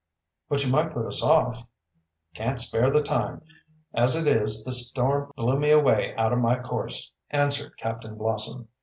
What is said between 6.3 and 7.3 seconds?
of my course,"